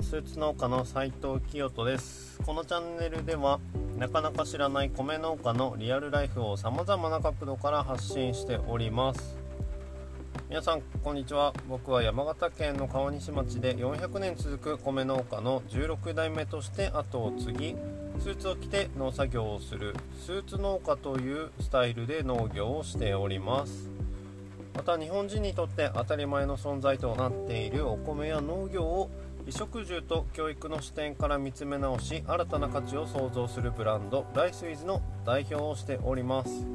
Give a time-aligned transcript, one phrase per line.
[0.00, 2.38] スーツ農家の斉藤清人です。
[2.44, 3.58] このチャンネルでは
[3.98, 9.36] なかなか知らない米農家のリアルライフをさまざまな角度から発信しております。
[10.48, 11.52] 皆さんこんにちは。
[11.68, 17.76] 僕は山形県の川西町で400年続く米農家の16代目として後を継ぎ
[18.20, 19.94] スーツを着て農作業をする
[20.24, 23.90] スーツ農家というスタイルで農業をしております。
[24.76, 29.10] また日本人にとって当たり前の存在となっているお米や農業を
[29.46, 36.66] 衣食住と教育の視点から見つめ直し新たな価値を創造するブランドライスウィズの代表をしております。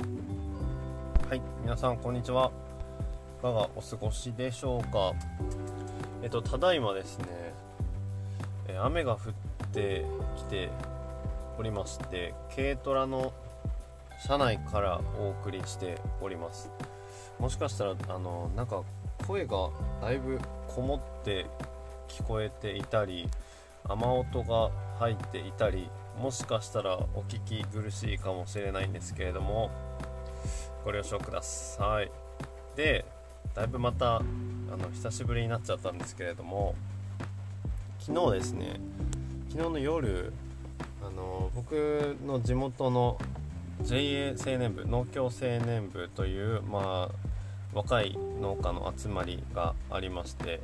[1.29, 2.49] はい皆さんこんにちは。
[3.39, 5.11] いかがお過ごしでしょうか？
[6.23, 7.25] えっとただいまですね
[8.69, 10.05] え雨が降って
[10.37, 10.69] きて
[11.59, 13.33] おりまして軽トラの
[14.25, 16.69] 車内からお送りしております。
[17.37, 18.81] もしかしたらあのなんか
[19.27, 20.39] 声がだいぶ
[20.73, 21.47] こもって
[22.11, 23.29] 聞こえていたり
[23.87, 29.71] 雨音が入っていたりもしかしたらお聞き苦しいかもしれないんですけれども
[30.83, 32.11] ご了承ください。
[32.75, 33.05] で
[33.53, 36.75] だいぶまたあの久しぶりになっちゃったんですけれども
[37.99, 38.79] 昨日ですね
[39.49, 40.33] 昨日の夜
[41.05, 43.17] あの僕の地元の
[43.81, 45.31] JA 青年部農協青
[45.65, 47.15] 年部というまあ
[47.73, 50.61] 若い農家の集まりがありまして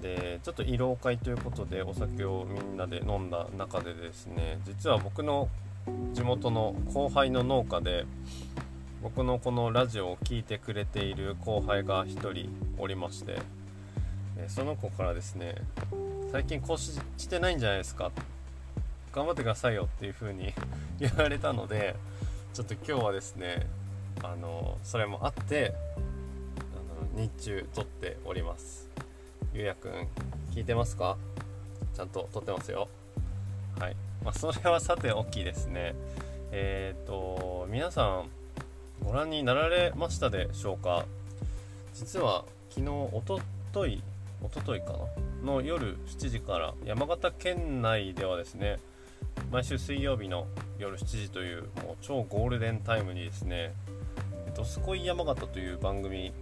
[0.00, 5.48] でちょっと慰労会ということでお酒をみんなで飲んだ中でですね実は僕の
[6.12, 8.04] 地元の後輩の農家で
[9.02, 13.38] 僕のこのラジオを聴いてくれている後輩が1人おりまして
[14.48, 15.54] その子からですね
[16.30, 18.10] 最近更新してないんじゃないですか？
[19.12, 20.52] 頑張ってくださいよっていう風に
[21.00, 21.96] 言われたので
[22.52, 23.66] ちょっと今日はですね
[24.22, 25.74] あのそれもあって
[27.16, 28.88] 日中撮っております。
[29.58, 29.92] ゆうやくん
[30.54, 31.16] 聞いてますか？
[31.92, 32.88] ちゃんと撮ってますよ。
[33.80, 33.96] はい。
[34.24, 35.96] まあ、それはさておきですね。
[36.52, 38.28] えっ、ー、と皆さん
[39.04, 41.06] ご覧になられましたでしょうか？
[41.92, 43.40] 実は昨日おと
[43.72, 44.00] とい
[44.44, 44.92] おとといか
[45.42, 45.54] な？
[45.54, 48.78] の夜7時から山形県内ではですね
[49.50, 50.46] 毎週水曜日の
[50.78, 53.74] 夜7時というもう超ゴールデンタイムにですね
[54.54, 56.32] 「どすこい山形」という番組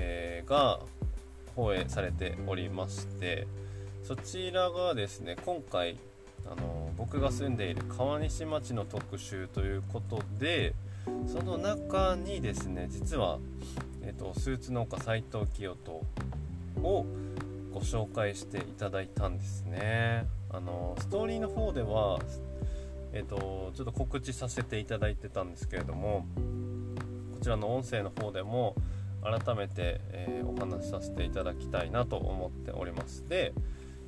[0.00, 0.78] えー、が
[1.58, 3.48] 放映されておりまして
[4.04, 5.98] そちらがですね今回
[6.46, 10.72] あの僕が住んでいる川西町の特集ということで
[11.26, 13.40] その中にですね実は、
[14.02, 15.90] えーと、スーツ農家斉藤清人
[16.80, 17.04] を
[17.74, 20.26] ご紹介していただいたんですね。
[20.50, 22.20] あのストーリーの方では
[23.12, 26.24] えっ、とちょっと告知させていただいてたんですけれども
[27.34, 28.74] こちらの音声の方でも
[29.22, 33.26] 改めて、えー、お話しさせていただきたいなと思っております。
[33.28, 33.52] で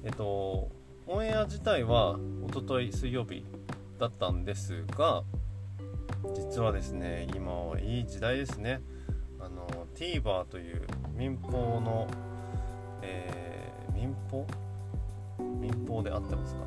[0.05, 0.71] えっと
[1.07, 3.45] オンエア自体はおととい水曜日
[3.99, 5.25] だったんですが
[6.35, 8.81] 実はですね今はいい時代ですね。
[9.41, 12.07] あの TVer という民放の、
[13.03, 14.47] えー、民放？
[15.39, 16.67] 民放で合ってますかね。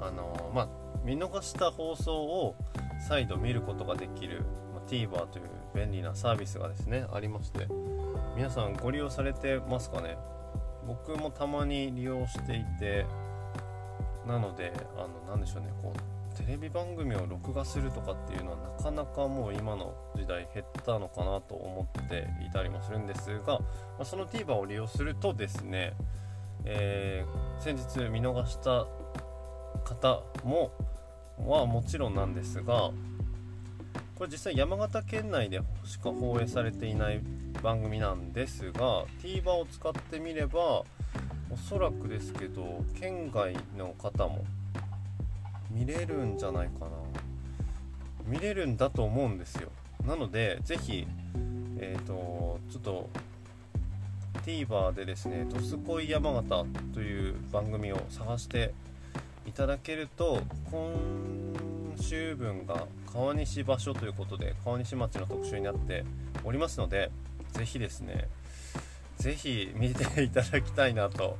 [0.00, 0.68] あのまあ
[1.04, 2.54] 見逃した放送を
[3.08, 4.44] 再度見ることができる
[4.86, 7.68] TVer という便利なサービスがですねありまして
[8.36, 10.16] 皆さんご利用されてますかね？
[10.86, 13.04] 僕もたまに利用していて
[14.26, 23.64] なのであの何でしょうねこうテレビ番組を録画するとかっていうのはなかなかもう今の時代減ったのかなと思っていたりもするんですが、ま
[24.00, 25.94] あ、その TVer を利用するとですね、
[26.64, 28.86] えー、先日見逃した
[29.84, 30.72] 方も
[31.38, 32.90] はもちろんなんですが
[34.16, 37.20] これ実際山形県内でしか放映されていない
[37.62, 40.84] 番組なんですが TVer を使ってみれば
[41.50, 44.44] おそらくですけど県外の方も
[45.70, 46.90] 見れるんじゃないかな。
[48.26, 49.70] 見れるんだと思うんですよ。
[50.04, 51.06] なのでぜひ
[51.78, 53.10] えっ、ー、とちょっと
[54.44, 56.64] TVer でですね「どすこい山形」
[56.94, 58.72] という番組を探して
[59.46, 60.40] いただけると
[60.70, 61.65] 今
[62.06, 66.04] 週分が川西場所ということで川西町の特集になって
[66.44, 67.10] おりますので
[67.52, 68.28] 是非ですね
[69.18, 71.36] 是非見ていただきたいなと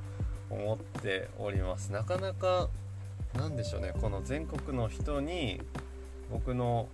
[0.51, 1.93] 思っております。
[1.93, 2.69] なかなか
[3.35, 5.61] 何でしょうねこの全国の人に
[6.33, 6.89] 僕の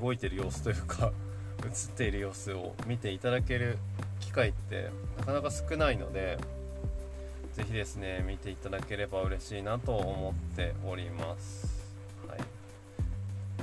[0.00, 1.12] 動いてる様子というか
[1.62, 3.78] 映っている様子を見ていただける
[4.18, 6.38] 機会ってなかなか少ないので
[7.52, 11.79] 是非ですね見ていただければ嬉しいなと思っております。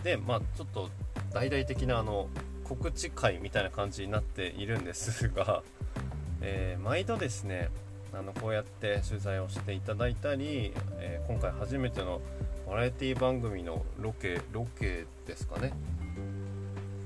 [0.04, 0.90] でまあちょっと
[1.34, 2.28] 大々的なあの
[2.64, 5.64] 告知会みたいな感じになっているんですが、
[6.42, 7.70] えー、毎度ですね
[8.14, 12.22] あのこうやって取材をしていただいたり、えー、今回初めての
[12.68, 15.72] バラエティ番組のロケロケですかね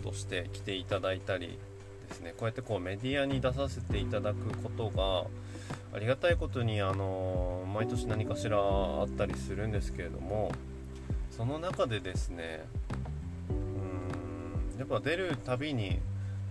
[0.04, 1.60] として来ていただいたり
[2.10, 2.32] ですね。
[2.32, 5.26] こうやってこうメディアに出させていただくことが
[5.96, 10.52] ありがたいことにあの毎年何かしらあったりするんですけれども
[11.42, 12.64] その中でですね
[13.50, 15.98] うんやっぱ出るたびに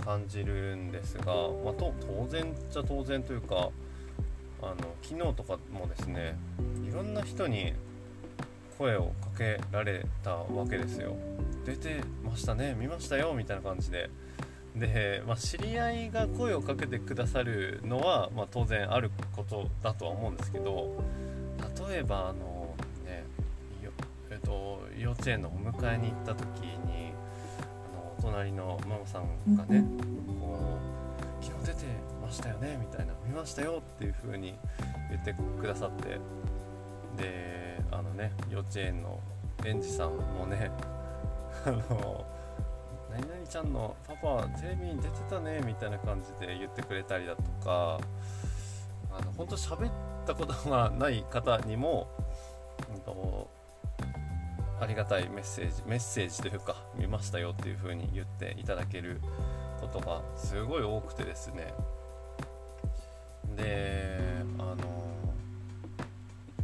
[0.04, 3.68] 感じるんですが、まあ、と当然っちゃ当然というか
[4.60, 6.36] あの昨日とかもですね
[6.84, 7.72] いろんな人に
[8.76, 11.14] 声をかけられたわけですよ。
[11.64, 14.10] 出てましたね見ましたよみたいな感じで。
[14.74, 21.00] で、まあ、知り合いが声をかけてくださるのは、まあ、当然あることだとは思うんですけど
[21.88, 22.59] 例えばあの
[24.42, 27.12] えっと、幼稚園のお迎えに行った時に
[27.58, 29.84] あのお隣のママさんがね
[30.40, 30.78] こ
[31.40, 31.86] う昨日出て
[32.22, 34.54] ましたよねみたいな見ましたよっていう風に
[35.10, 36.18] 言ってくださって
[37.16, 39.20] であのね幼稚園の
[39.64, 40.70] 園児さんもね
[41.66, 42.24] あの
[43.10, 48.00] 何々ちゃんのパパテレビに出てたねみたいな感じで言ってくれたりだとか
[49.12, 49.92] あの本当喋っ
[50.24, 52.08] たことがない方にも、
[52.94, 53.50] うんと、
[54.80, 59.20] ありがたいメッセージメッセージというか見ましたよっていう風に言っていただける
[59.80, 61.74] ことがすごい多くてですね。
[63.56, 64.18] で
[64.58, 64.76] あの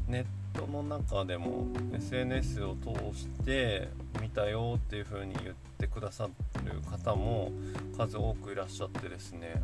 [0.09, 0.25] ネッ
[0.59, 3.89] トの中でも SNS を通して
[4.21, 6.31] 見たよっていう風に言ってくださっ
[6.63, 7.53] てる方も
[7.99, 9.63] 数多くいらっしゃってですね。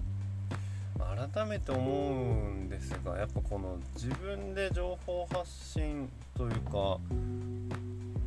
[1.35, 6.99] 改めて思うんですがやっぱこの自分で情報発信というか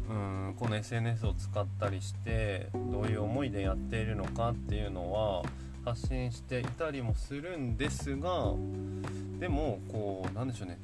[0.10, 5.44] うんこの SNS を使ったりしてどういう思いでやっているのかっていうのは
[5.84, 8.54] 発信していたりもするんですが
[9.40, 10.78] でもこうなんでしょうね。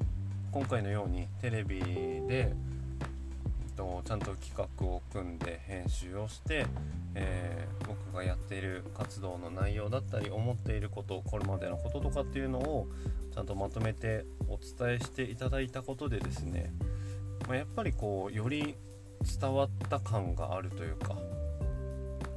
[0.50, 2.52] 今回のようにテレビで
[3.82, 6.66] と、ちゃんと企画を組んで編集をして、
[7.14, 12.86] えー、僕がやっている活動の内容だったり思っていることこれまでのこととかっていうのを
[13.34, 16.72] ちゃんとまとめてお伝えしていただいたことでですね、
[17.48, 18.76] まあ、やっぱりこうより
[19.22, 21.16] 伝わった感があるというか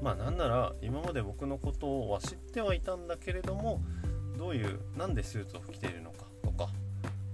[0.01, 3.81] まあなんなら今まで僕のことは知ってはいたんだけれども
[4.37, 6.69] どういうなんでスーツを着ているのかとか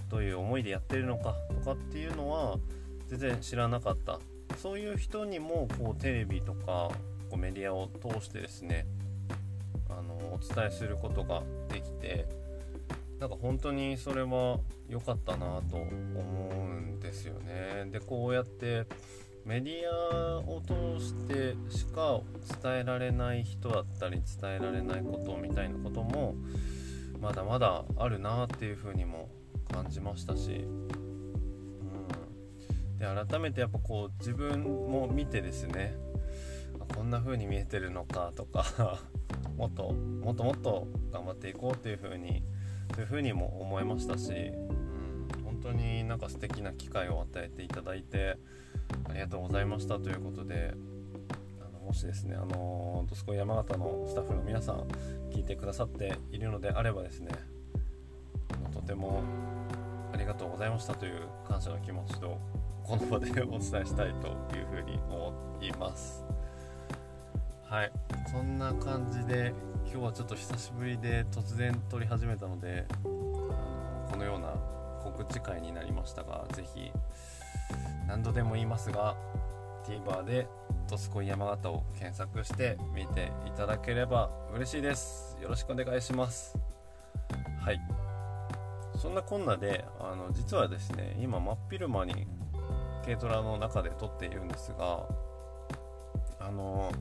[0.09, 2.57] どういう思いでやってるのかとかっていうのは
[3.07, 4.19] 全然知らなかった
[4.57, 6.89] そういう人にもこうテレビとか
[7.30, 8.86] こうメディアを通してですね
[9.89, 12.27] あのお伝えすることができて
[13.19, 14.59] なんか本当にそれは
[14.89, 17.86] 良かったなと思うんですよね。
[17.92, 18.86] でこうやって
[19.45, 22.21] メディアを通してしか
[22.61, 26.35] 伝えられない人だったり伝えられないことみたいなことも
[27.19, 29.29] まだまだあるなっていうふうにも
[29.71, 30.51] 感じましたし。
[30.51, 30.63] う
[32.93, 32.97] ん。
[32.97, 35.95] で改めてやっぱこう自分も見てですね。
[36.95, 38.99] こんな風に見えてるのかとか。
[39.57, 42.43] もっともっともっと頑張っていこうっていう風に
[42.95, 48.38] そういう風にも思いましたし、うん、本当になんか素敵な機会を与えていただいて
[49.09, 50.73] ありがとうございましたということで
[51.59, 54.88] あのもしですねあのドスコイ山形のスタッフの皆さん
[55.31, 57.31] 聞いてくださっているのであればですね
[58.74, 59.24] とても
[60.13, 62.39] ありがとうございましたという感謝の気持ちと
[62.83, 66.25] この場でお伝えしたいというふうに思います。
[67.63, 67.91] はい。
[68.29, 69.53] そんな感じで
[69.86, 74.55] 今日はちょっと久しぶりで突然撮り始めたのであのこのような
[75.03, 76.91] 告知会になりましたが是非
[78.08, 79.15] 何度でも言いますが
[79.86, 80.48] TVer で
[80.89, 85.38] 「ドスコイ山形」を検索して見ていただければ嬉しいです。
[85.41, 86.58] よろしくお願いします。
[87.60, 87.81] はい。
[88.98, 92.27] そんなこんなであの実はですね今真っ昼間に
[93.03, 95.08] 軽トラの中で撮っているんですが
[96.39, 96.91] あの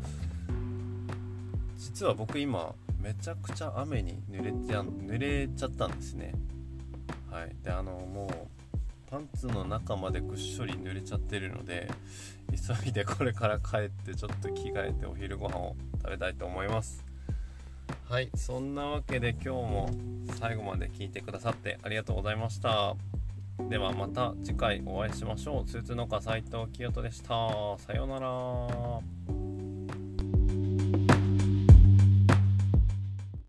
[1.76, 6.32] 実は僕今めちゃくちゃ雨に濡れちゃ濡れちゃったんですね。
[7.30, 7.56] はい。
[7.62, 8.59] であのもう
[9.10, 11.90] パンツの中までぐっしょり濡れちゃってるので
[12.50, 17.04] 急いでこれから帰ってちょっと着替えてお昼ご飯を食べたいと思います
[18.08, 19.90] はいそんなわけで今日も
[20.38, 22.94] 最後まで聞いてくださってありがとうございました
[23.68, 25.68] ではまた次回お会いしましょう。
[25.68, 27.28] スーツ農家斉藤清人でした。
[27.78, 29.39] さようなら。